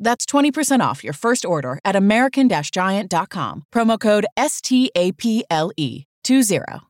[0.00, 3.64] That's 20% off your first order at American Giant.com.
[3.72, 5.44] Promo code STAPLE
[6.24, 6.89] 20.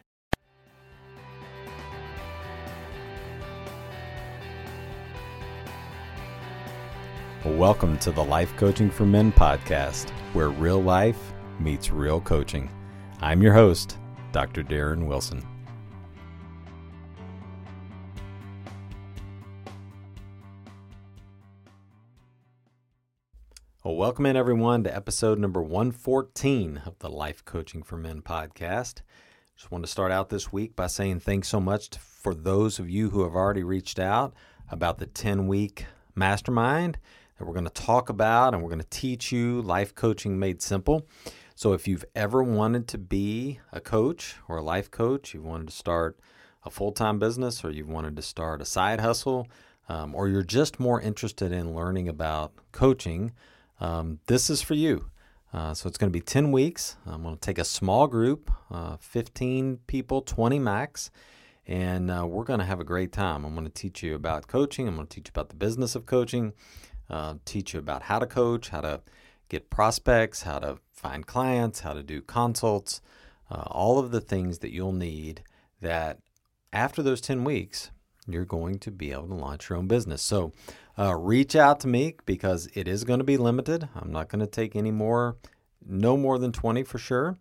[7.43, 11.17] Welcome to the Life Coaching for Men podcast, where real life
[11.59, 12.69] meets real coaching.
[13.19, 13.97] I'm your host,
[14.31, 14.61] Dr.
[14.61, 15.43] Darin Wilson.
[23.83, 29.01] Well, welcome in everyone to episode number 114 of the Life Coaching for Men podcast.
[29.55, 32.77] Just want to start out this week by saying thanks so much to, for those
[32.77, 34.35] of you who have already reached out
[34.69, 36.99] about the 10 week mastermind
[37.41, 40.61] that we're going to talk about and we're going to teach you life coaching made
[40.61, 41.07] simple.
[41.55, 45.67] So, if you've ever wanted to be a coach or a life coach, you've wanted
[45.67, 46.19] to start
[46.63, 49.47] a full time business or you've wanted to start a side hustle,
[49.89, 53.31] um, or you're just more interested in learning about coaching,
[53.79, 55.09] um, this is for you.
[55.51, 56.95] Uh, so, it's going to be 10 weeks.
[57.07, 61.09] I'm going to take a small group, uh, 15 people, 20 max,
[61.65, 63.45] and uh, we're going to have a great time.
[63.45, 65.95] I'm going to teach you about coaching, I'm going to teach you about the business
[65.95, 66.53] of coaching
[67.11, 69.01] uh, teach you about how to coach, how to
[69.49, 73.01] get prospects, how to find clients, how to do consults,
[73.51, 75.43] uh, all of the things that you'll need
[75.81, 76.19] that
[76.71, 77.91] after those 10 weeks,
[78.27, 80.21] you're going to be able to launch your own business.
[80.21, 80.53] So
[80.97, 83.89] uh, reach out to me because it is going to be limited.
[83.93, 85.35] I'm not going to take any more,
[85.85, 87.37] no more than 20 for sure.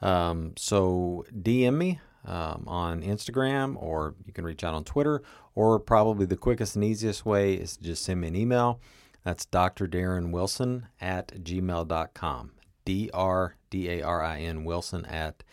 [0.00, 5.22] Um, so DM me um, on Instagram or you can reach out on Twitter,
[5.54, 8.80] or probably the quickest and easiest way is to just send me an email.
[9.24, 9.86] That's Dr.
[9.86, 12.52] Darin Wilson at gmail.com.
[12.84, 15.44] D R D A R I N Wilson at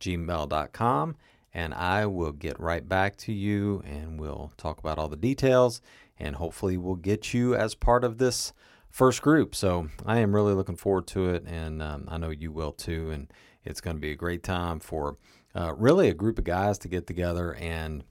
[0.00, 1.16] gmail.com.
[1.54, 5.82] And I will get right back to you and we'll talk about all the details
[6.18, 8.52] and hopefully we'll get you as part of this
[8.90, 9.54] first group.
[9.54, 13.10] So I am really looking forward to it and um, I know you will too.
[13.10, 13.30] And
[13.64, 15.18] it's going to be a great time for
[15.54, 18.04] uh, really a group of guys to get together and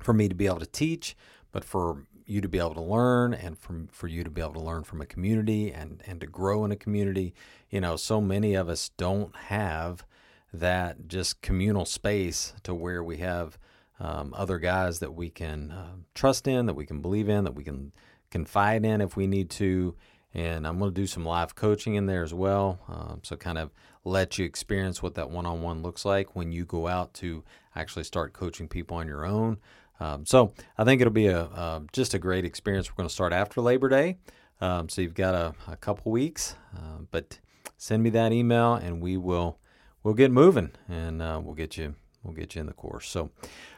[0.00, 1.14] for me to be able to teach,
[1.52, 4.54] but for you to be able to learn and from for you to be able
[4.54, 7.34] to learn from a community and and to grow in a community.
[7.70, 10.04] You know so many of us don't have
[10.52, 13.58] that just communal space to where we have
[14.00, 17.54] um, other guys that we can uh, trust in that we can believe in that
[17.54, 17.92] we can
[18.30, 19.94] confide in if we need to.
[20.34, 23.58] And i'm going to do some live coaching in there as well um, so kind
[23.58, 23.70] of
[24.02, 27.44] let you experience what that one-on-one looks like when you go out to
[27.76, 29.58] actually start coaching people on your own
[30.02, 32.90] um, so I think it'll be a uh, just a great experience.
[32.90, 34.18] We're going to start after Labor Day,
[34.60, 36.56] um, so you've got a, a couple weeks.
[36.76, 37.38] Uh, but
[37.76, 39.58] send me that email, and we will
[40.02, 41.94] we'll get moving, and uh, we'll get you
[42.24, 43.08] we'll get you in the course.
[43.08, 43.30] So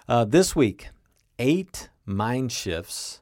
[0.09, 0.89] uh, this week,
[1.39, 3.21] eight mind shifts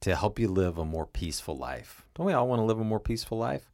[0.00, 2.06] to help you live a more peaceful life.
[2.14, 3.72] Don't we all want to live a more peaceful life?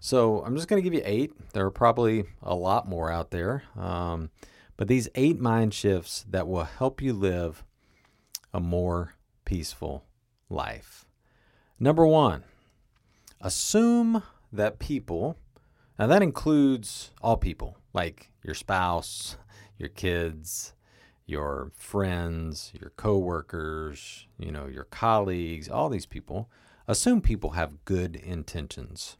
[0.00, 1.32] So I'm just going to give you eight.
[1.52, 3.64] There are probably a lot more out there.
[3.76, 4.30] Um,
[4.76, 7.64] but these eight mind shifts that will help you live
[8.52, 9.14] a more
[9.44, 10.04] peaceful
[10.48, 11.06] life.
[11.78, 12.44] Number one,
[13.40, 14.22] assume
[14.52, 15.36] that people,
[15.98, 19.36] now that includes all people, like your spouse,
[19.78, 20.74] your kids,
[21.26, 26.50] your friends, your coworkers, you know, your colleagues, all these people,
[26.86, 29.16] assume people have good intentions.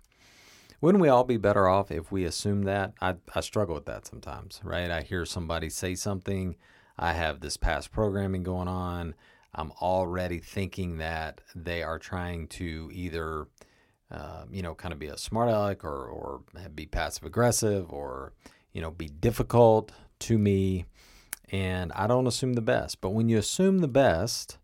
[0.81, 2.95] Wouldn't we all be better off if we assume that?
[3.01, 4.91] I, I struggle with that sometimes, right?
[4.91, 6.57] I hear somebody say something,
[6.99, 9.15] I have this past programming going on,
[9.55, 13.47] I'm already thinking that they are trying to either,
[14.11, 16.43] uh, you know, kind of be a smart aleck or, or
[16.75, 18.33] be passive aggressive or,
[18.73, 20.87] you know, be difficult to me.
[21.51, 23.01] And I don't assume the best.
[23.01, 24.59] But when you assume the best,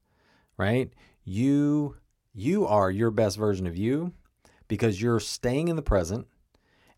[0.56, 0.92] right,
[1.24, 1.96] you
[2.34, 4.12] you are your best version of you
[4.66, 6.26] because you're staying in the present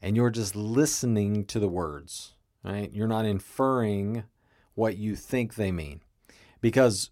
[0.01, 2.33] and you're just listening to the words,
[2.65, 2.91] right?
[2.93, 4.25] You're not inferring
[4.77, 6.01] what you think they mean.
[6.61, 7.11] Because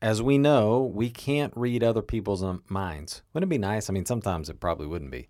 [0.00, 3.22] as we know, we can't read other people's um, minds.
[3.32, 3.90] Wouldn't it be nice?
[3.90, 5.28] I mean, sometimes it probably wouldn't be.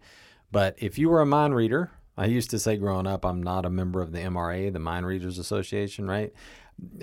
[0.53, 3.67] But if you were a mind reader, I used to say growing up, I'm not
[3.67, 6.33] a member of the MRA, the Mind Readers Association, right?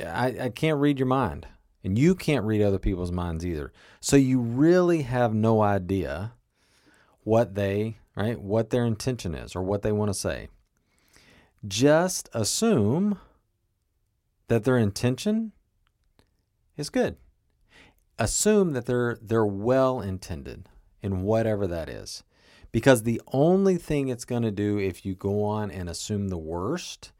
[0.03, 1.47] I, I can't read your mind.
[1.83, 3.71] And you can't read other people's minds either.
[4.01, 6.33] So you really have no idea
[7.23, 10.49] what they, right, what their intention is or what they want to say.
[11.67, 13.19] Just assume
[14.49, 15.53] that their intention
[16.75, 17.15] is good
[18.19, 20.67] assume that they're they're well intended
[21.01, 22.23] in whatever that is.
[22.71, 26.37] Because the only thing it's going to do if you go on and assume the
[26.37, 27.13] worst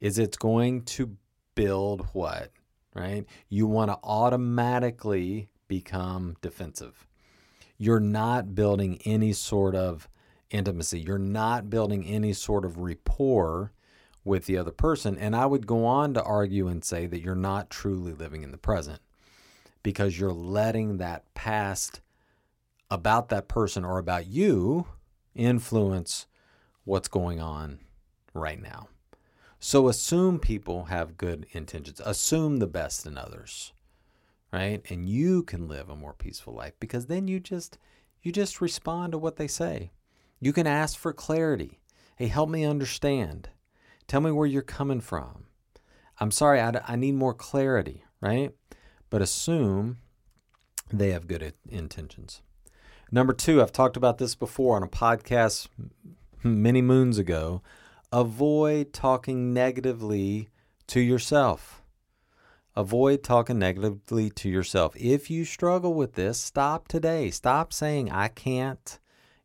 [0.00, 1.16] is it's going to
[1.54, 2.50] build what?
[2.92, 3.24] Right?
[3.48, 7.06] You want to automatically become defensive.
[7.78, 10.08] You're not building any sort of
[10.50, 11.00] intimacy.
[11.00, 13.72] You're not building any sort of rapport
[14.26, 15.16] with the other person.
[15.16, 18.50] And I would go on to argue and say that you're not truly living in
[18.50, 19.00] the present
[19.82, 22.00] because you're letting that past
[22.90, 24.86] about that person or about you
[25.34, 26.26] influence
[26.84, 27.78] what's going on
[28.34, 28.88] right now.
[29.60, 32.00] So assume people have good intentions.
[32.04, 33.72] Assume the best in others.
[34.52, 34.82] Right?
[34.90, 37.78] And you can live a more peaceful life because then you just
[38.22, 39.92] you just respond to what they say.
[40.40, 41.80] You can ask for clarity.
[42.16, 43.50] Hey, help me understand.
[44.06, 45.46] Tell me where you're coming from.
[46.18, 48.52] I'm sorry, I, I need more clarity, right?
[49.10, 49.98] but assume
[50.92, 52.42] they have good intentions.
[53.10, 55.68] Number two, I've talked about this before on a podcast
[56.42, 57.62] many moons ago.
[58.12, 60.48] Avoid talking negatively
[60.88, 61.82] to yourself.
[62.74, 64.94] Avoid talking negatively to yourself.
[64.96, 67.30] If you struggle with this, stop today.
[67.30, 68.98] Stop saying, I can't,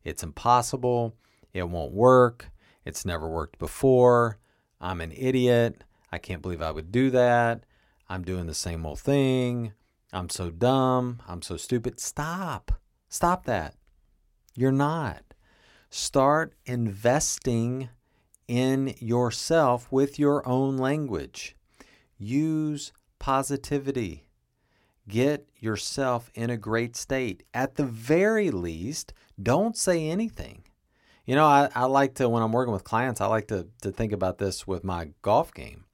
[0.04, 1.16] it's impossible,
[1.52, 2.50] it won't work,
[2.84, 4.38] it's never worked before,
[4.82, 7.64] I'm an idiot, I can't believe I would do that,
[8.08, 9.72] I'm doing the same old thing.
[10.12, 11.22] I'm so dumb.
[11.26, 11.98] I'm so stupid.
[11.98, 12.72] Stop.
[13.08, 13.74] Stop that.
[14.54, 15.22] You're not.
[15.88, 17.88] Start investing
[18.46, 21.56] in yourself with your own language.
[22.18, 24.26] Use positivity.
[25.08, 27.42] Get yourself in a great state.
[27.54, 30.64] At the very least, don't say anything.
[31.24, 33.92] You know, I, I like to, when I'm working with clients, I like to, to
[33.92, 35.84] think about this with my golf game.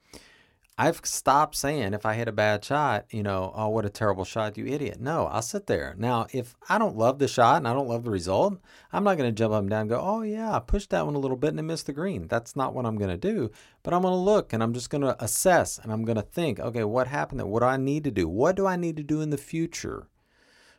[0.81, 4.25] I've stopped saying if I hit a bad shot, you know, oh, what a terrible
[4.25, 5.01] shot, you idiot.
[5.01, 5.97] No, I'll sit there.
[5.99, 8.61] Now, if I don't love the shot and I don't love the result,
[8.93, 11.05] I'm not going to jump up and down and go, oh, yeah, I pushed that
[11.05, 12.29] one a little bit and I missed the green.
[12.29, 13.51] That's not what I'm going to do.
[13.83, 16.23] But I'm going to look and I'm just going to assess and I'm going to
[16.23, 17.47] think, okay, what happened there?
[17.47, 18.29] What do I need to do?
[18.29, 20.07] What do I need to do in the future?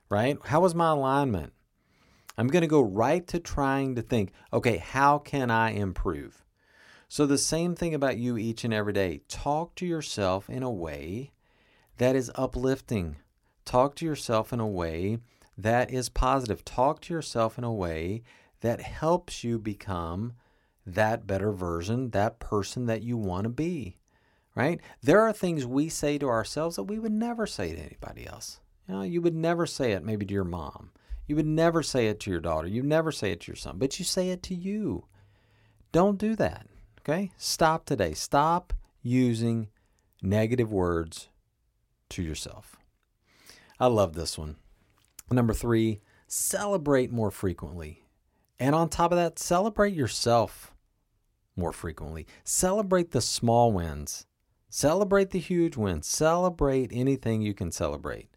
[0.09, 0.37] Right?
[0.45, 1.51] How was my alignment?
[2.39, 6.45] I'm going to go right to trying to think, okay, how can I improve?
[7.09, 9.19] So, the same thing about you each and every day.
[9.27, 11.31] Talk to yourself in a way
[11.97, 13.17] that is uplifting.
[13.65, 15.17] Talk to yourself in a way
[15.57, 16.63] that is positive.
[16.63, 18.23] Talk to yourself in a way
[18.61, 20.31] that helps you become
[20.85, 23.97] that better version, that person that you want to be.
[24.55, 24.79] Right?
[25.03, 28.61] There are things we say to ourselves that we would never say to anybody else.
[28.87, 30.91] You know, you would never say it maybe to your mom.
[31.29, 32.67] You would never say it to your daughter.
[32.67, 35.05] You never say it to your son, but you say it to you.
[35.91, 36.65] Don't do that.
[37.01, 37.31] Okay?
[37.37, 38.15] Stop today.
[38.15, 39.67] Stop using
[40.23, 41.29] negative words
[42.09, 42.77] to yourself.
[43.79, 44.55] I love this one.
[45.29, 48.07] Number three, celebrate more frequently.
[48.59, 50.73] And on top of that, celebrate yourself
[51.55, 52.25] more frequently.
[52.43, 54.25] Celebrate the small wins.
[54.71, 56.07] Celebrate the huge wins.
[56.07, 58.29] Celebrate anything you can celebrate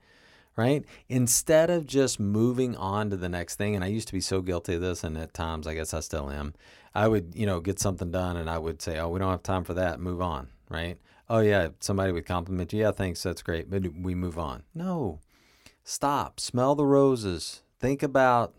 [0.56, 0.84] right?
[1.08, 4.40] Instead of just moving on to the next thing, and I used to be so
[4.40, 6.54] guilty of this, and at times I guess I still am.
[6.94, 9.42] I would, you know, get something done and I would say, oh, we don't have
[9.42, 10.98] time for that, move on, right?
[11.28, 12.80] Oh, yeah, somebody would compliment you.
[12.80, 13.22] Yeah, thanks.
[13.22, 13.70] That's great.
[13.70, 14.64] But we move on.
[14.74, 15.20] No.
[15.84, 16.38] Stop.
[16.38, 17.62] Smell the roses.
[17.80, 18.54] Think about,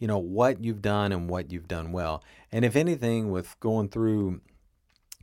[0.00, 2.24] you know, what you've done and what you've done well.
[2.50, 4.40] And if anything, with going through,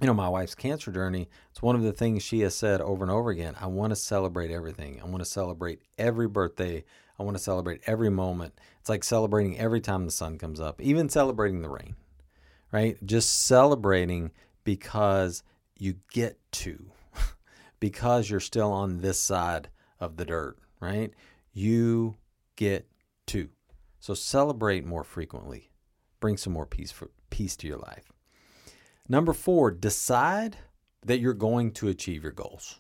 [0.02, 3.04] you know, my wife's cancer journey, it's one of the things she has said over
[3.04, 3.56] and over again.
[3.60, 5.00] I want to celebrate everything.
[5.02, 6.84] I want to celebrate every birthday.
[7.20, 8.60] I want to celebrate every moment.
[8.80, 11.96] It's like celebrating every time the sun comes up, even celebrating the rain,
[12.72, 12.98] right?
[13.06, 14.32] Just celebrating
[14.64, 15.44] because
[15.78, 16.92] you get to,
[17.80, 19.70] because you're still on this side
[20.00, 21.12] of the dirt, right?
[21.54, 22.16] You
[22.56, 22.88] get
[23.28, 23.50] to.
[24.00, 25.70] So celebrate more frequently.
[26.20, 28.13] Bring some more peace for peace to your life.
[29.10, 30.58] Number 4, decide
[31.06, 32.80] that you're going to achieve your goals.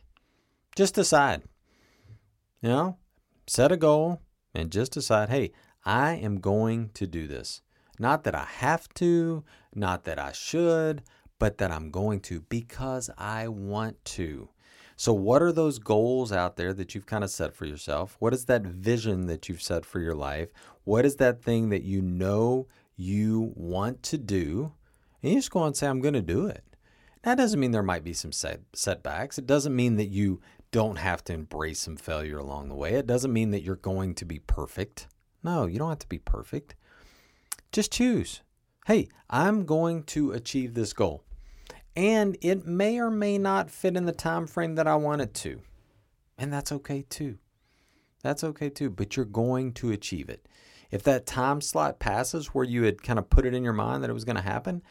[0.75, 1.43] Just decide.
[2.61, 2.97] You know,
[3.45, 4.21] set a goal
[4.55, 5.51] and just decide, "Hey,
[5.83, 7.61] I am going to do this."
[7.99, 9.43] Not that I have to,
[9.75, 11.03] not that I should,
[11.39, 14.49] but that I'm going to because I want to.
[14.95, 18.15] So, what are those goals out there that you've kind of set for yourself?
[18.19, 20.49] What is that vision that you've set for your life?
[20.85, 24.71] What is that thing that you know you want to do?
[25.23, 26.63] And you just go and say, I'm going to do it.
[27.23, 29.39] That doesn't mean there might be some set- setbacks.
[29.39, 32.93] It doesn't mean that you don't have to embrace some failure along the way.
[32.93, 35.07] It doesn't mean that you're going to be perfect.
[35.41, 36.75] No, you don't have to be perfect.
[37.71, 38.41] Just choose.
[38.85, 41.23] Hey, I'm going to achieve this goal
[41.95, 45.33] and it may or may not fit in the time frame that I want it
[45.35, 45.61] to.
[46.37, 47.37] And that's okay too.
[48.23, 50.47] That's okay too, but you're going to achieve it.
[50.89, 54.03] If that time slot passes where you had kind of put it in your mind
[54.03, 54.81] that it was going to happen,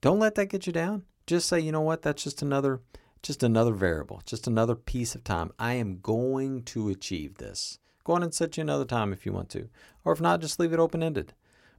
[0.00, 1.04] don't let that get you down.
[1.26, 2.80] Just say, you know what, that's just another
[3.22, 5.50] just another variable, just another piece of time.
[5.58, 7.78] I am going to achieve this.
[8.04, 9.68] Go on and set you another time if you want to.
[10.04, 11.34] Or if not, just leave it open ended.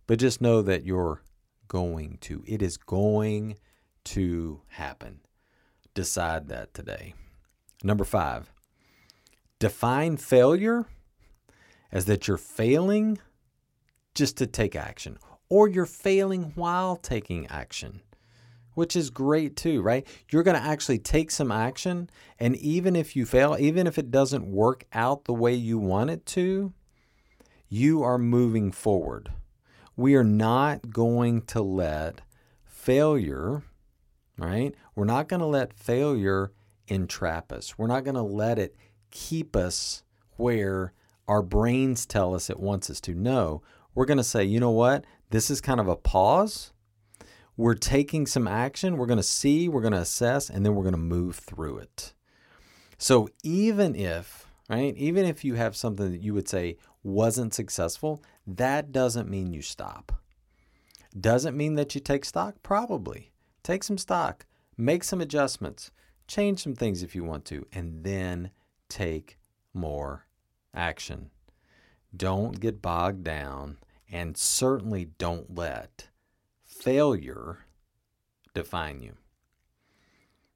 [0.06, 1.24] But just know that you're
[1.68, 2.44] going to.
[2.46, 3.56] It is going
[4.06, 5.22] to happen.
[5.94, 7.16] Decide that today.
[7.84, 8.52] Number five,
[9.58, 10.86] define failure
[11.92, 13.18] as that you're failing
[14.14, 15.18] just to take action,
[15.50, 18.02] or you're failing while taking action,
[18.74, 20.08] which is great too, right?
[20.30, 22.10] You're going to actually take some action,
[22.40, 26.10] and even if you fail, even if it doesn't work out the way you want
[26.10, 26.74] it to,
[27.70, 29.32] you are moving forward.
[29.96, 32.22] We are not going to let
[32.66, 33.64] failure
[34.42, 34.74] right?
[34.96, 36.52] We're not going to let failure
[36.88, 37.78] entrap us.
[37.78, 38.76] We're not going to let it
[39.12, 40.04] keep us
[40.38, 40.94] where
[41.28, 43.14] our brains tell us it wants us to.
[43.14, 43.62] No,
[43.94, 45.06] we're going to say, you know what?
[45.30, 46.74] This is kind of a pause.
[47.62, 48.98] We're taking some action.
[48.98, 51.78] We're going to see, we're going to assess, and then we're going to move through
[51.78, 52.12] it.
[52.98, 58.24] So even if, right, even if you have something that you would say wasn't successful,
[58.48, 60.12] that doesn't mean you stop.
[61.16, 62.56] Doesn't mean that you take stock?
[62.64, 63.32] Probably.
[63.62, 65.92] Take some stock, make some adjustments,
[66.28, 68.50] change some things if you want to, and then
[68.90, 69.38] take
[69.72, 70.26] more
[70.74, 71.30] action.
[72.18, 73.78] Don't get bogged down,
[74.12, 76.08] and certainly don't let
[76.82, 77.60] failure
[78.54, 79.14] define you.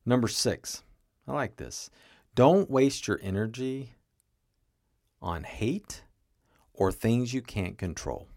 [0.06, 0.84] Number six,
[1.28, 1.90] I like this.
[2.34, 3.94] Don't waste your energy
[5.22, 6.04] on hate
[6.74, 8.28] or things you can't control.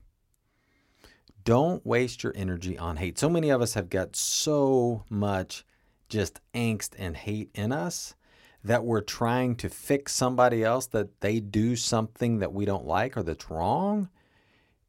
[1.44, 3.18] Don't waste your energy on hate.
[3.18, 5.64] So many of us have got so much
[6.08, 8.14] just angst and hate in us
[8.62, 13.16] that we're trying to fix somebody else that they do something that we don't like
[13.16, 14.08] or that's wrong,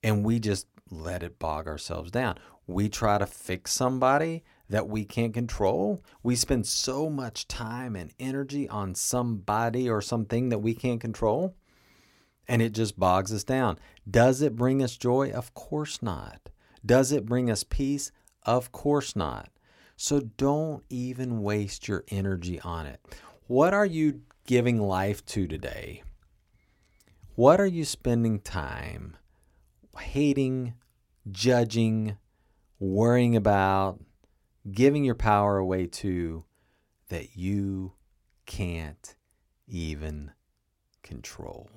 [0.04, 2.38] and we just let it bog ourselves down.
[2.70, 6.04] We try to fix somebody that we can't control.
[6.22, 11.56] We spend so much time and energy on somebody or something that we can't control
[12.48, 13.80] and it just bogs us down.
[14.10, 15.32] Does it bring us joy?
[15.32, 16.50] Of course not.
[16.86, 18.12] Does it bring us peace?
[18.44, 19.50] Of course not.
[19.96, 23.00] So don't even waste your energy on it.
[23.48, 26.04] What are you giving life to today?
[27.34, 29.18] What are you spending time
[29.98, 30.76] hating,
[31.32, 32.18] judging,
[32.80, 34.00] worrying about,
[34.72, 36.44] giving your power away to
[37.10, 37.94] that you
[38.46, 39.16] can't
[39.68, 40.32] even
[41.04, 41.70] control?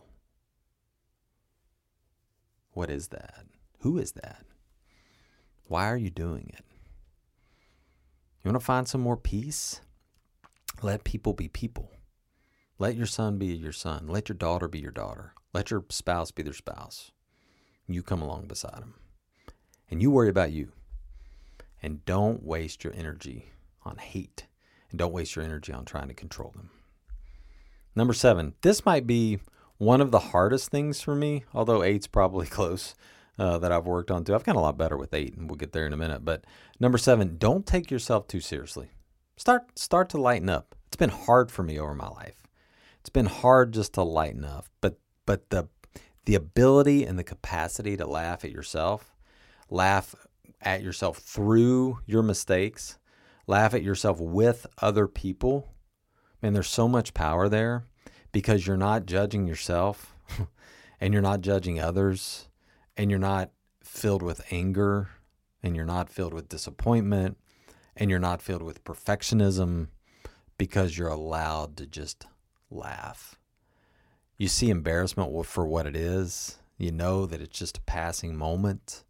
[2.72, 3.44] What is that?
[3.80, 4.44] Who is that?
[5.64, 6.64] Why are you doing it?
[8.42, 9.80] You want to find some more peace?
[10.82, 11.90] Let people be people.
[12.78, 14.08] Let your son be your son.
[14.08, 15.34] Let your daughter be your daughter.
[15.52, 17.12] Let your spouse be their spouse.
[17.86, 18.94] You come along beside them.
[19.90, 20.72] And you worry about you.
[21.82, 23.50] And don't waste your energy
[23.82, 24.46] on hate.
[24.90, 26.70] And don't waste your energy on trying to control them.
[27.96, 29.40] Number seven, this might be
[29.78, 32.94] one of the hardest things for me, although eight's probably close,
[33.38, 34.34] uh, that I've worked on too.
[34.34, 36.24] I've gotten a lot better with eight, and we'll get there in a minute.
[36.24, 36.44] But
[36.78, 38.90] number seven, don't take yourself too seriously.
[39.36, 40.74] Start start to lighten up.
[40.86, 42.46] It's been hard for me over my life.
[43.00, 45.68] It's been hard just to lighten up, but but the
[46.24, 49.16] the ability and the capacity to laugh at yourself,
[49.68, 50.14] laugh
[50.62, 52.98] at yourself through your mistakes,
[53.46, 55.68] laugh at yourself with other people.
[56.40, 57.84] Man, there's so much power there
[58.32, 60.14] because you're not judging yourself
[61.00, 62.48] and you're not judging others
[62.96, 63.50] and you're not
[63.82, 65.10] filled with anger
[65.62, 67.36] and you're not filled with disappointment
[67.96, 69.88] and you're not filled with perfectionism
[70.58, 72.26] because you're allowed to just
[72.70, 73.38] laugh.
[74.38, 76.58] You see embarrassment for what it is.
[76.78, 79.04] You know that it's just a passing moment.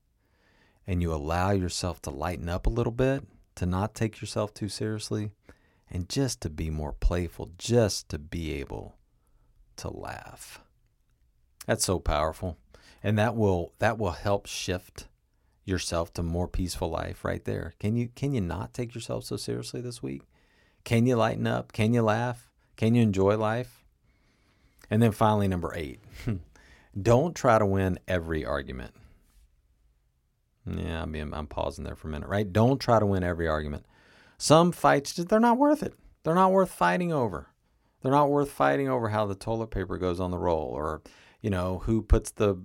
[0.87, 3.25] And you allow yourself to lighten up a little bit,
[3.57, 5.31] to not take yourself too seriously,
[5.91, 8.97] and just to be more playful, just to be able
[9.77, 10.61] to laugh.
[11.67, 12.59] That's so powerful.
[13.03, 15.09] And that will that will help shift
[15.65, 17.75] yourself to more peaceful life right there.
[17.79, 20.23] Can you can you not take yourself so seriously this week?
[20.85, 21.73] Can you lighten up?
[21.73, 22.51] Can you laugh?
[22.77, 23.85] Can you enjoy life?
[24.91, 26.01] And then finally number 8.
[27.01, 28.93] Don't try to win every argument.
[30.67, 32.51] Yeah, I mean I'm pausing there for a minute, right?
[32.51, 33.85] Don't try to win every argument.
[34.39, 35.95] Some fights they're not worth it.
[36.23, 37.49] They're not worth fighting over.
[38.01, 41.03] They're not worth fighting over how the toilet paper goes on the roll or
[41.43, 42.57] you know, who puts the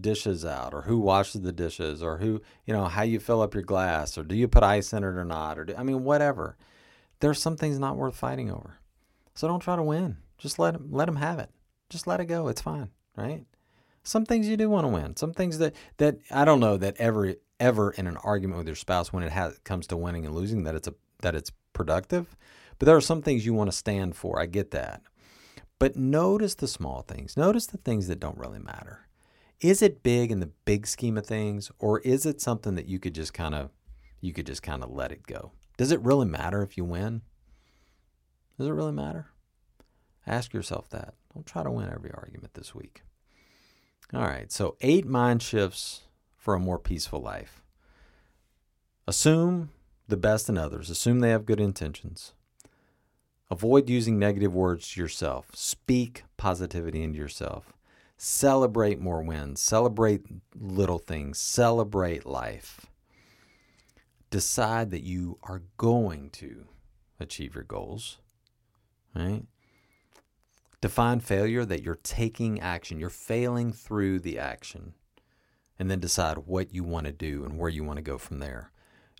[0.00, 3.54] dishes out or who washes the dishes or who, you know, how you fill up
[3.54, 5.58] your glass or do you put ice in it or not?
[5.58, 6.56] Or do, I mean, whatever.
[7.20, 8.78] There's some things not worth fighting over.
[9.34, 10.18] So don't try to win.
[10.36, 11.48] Just let them, let them have it.
[11.88, 12.48] Just let it go.
[12.48, 13.46] It's fine, right?
[14.02, 15.16] Some things you do want to win.
[15.16, 18.76] Some things that, that I don't know that ever, ever in an argument with your
[18.76, 22.36] spouse when it has, comes to winning and losing that it's a, that it's productive.
[22.78, 24.40] But there are some things you want to stand for.
[24.40, 25.02] I get that.
[25.78, 27.36] But notice the small things.
[27.36, 29.08] Notice the things that don't really matter.
[29.60, 32.98] Is it big in the big scheme of things or is it something that you
[32.98, 33.70] could just kind of
[34.20, 35.52] you could just kind of let it go?
[35.76, 37.22] Does it really matter if you win?
[38.58, 39.26] Does it really matter?
[40.26, 41.14] Ask yourself that.
[41.34, 43.02] Don't try to win every argument this week.
[44.12, 46.02] All right, so eight mind shifts
[46.46, 47.60] for a more peaceful life.
[49.08, 49.70] Assume
[50.06, 52.34] the best in others, assume they have good intentions.
[53.50, 55.48] Avoid using negative words to yourself.
[55.54, 57.72] Speak positivity into yourself.
[58.16, 59.60] Celebrate more wins.
[59.60, 61.40] Celebrate little things.
[61.40, 62.86] Celebrate life.
[64.30, 66.68] Decide that you are going to
[67.18, 68.18] achieve your goals.
[69.16, 69.42] Right?
[70.80, 73.00] Define failure that you're taking action.
[73.00, 74.94] You're failing through the action.
[75.78, 78.38] And then decide what you want to do and where you want to go from
[78.38, 78.70] there.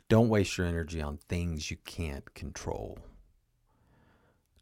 [0.08, 2.98] Don't waste your energy on things you can't control.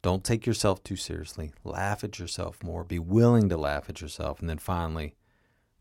[0.03, 1.53] Don't take yourself too seriously.
[1.65, 2.85] Laugh at yourself more.
[2.85, 4.41] Be willing to laugh at yourself.
[4.41, 5.15] And then finally,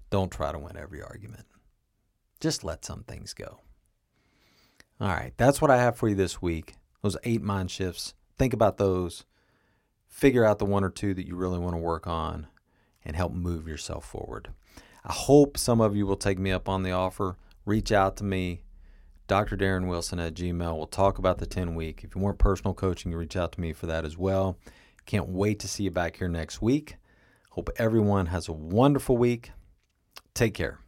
[0.10, 1.45] don't try to win every argument.
[2.39, 3.60] Just let some things go.
[5.02, 6.76] All right, that's what I have for you this week.
[7.02, 8.13] Those eight mind shifts.
[8.38, 9.26] Think about those.
[10.08, 12.47] Figure out the one or two that you really want to work on
[13.04, 14.49] and help move yourself forward.
[15.06, 17.38] I hope some of you will take me up on the offer.
[17.66, 18.63] Reach out to me.
[19.28, 19.56] Dr.
[19.56, 20.78] Darin Wilson at Gmail.
[20.78, 22.04] We'll talk about the 10 week.
[22.04, 24.58] If you want personal coaching, you reach out to me for that as well.
[25.06, 26.96] Can't wait to see you back here next week.
[27.52, 29.52] Hope everyone has a wonderful week.
[30.34, 30.80] Take care.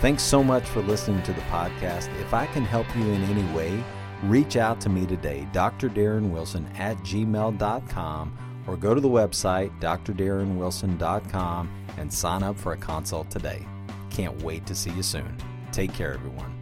[0.00, 2.12] Thanks so much for listening to the podcast.
[2.20, 3.84] If I can help you in any way,
[4.22, 5.88] reach out to me today, Dr.
[5.88, 12.76] Darin Wilson at gmail.com or go to the website, drdarinwilson.com, and sign up for a
[12.76, 13.66] consult today.
[14.10, 15.36] Can't wait to see you soon.
[15.72, 16.61] Take care, everyone.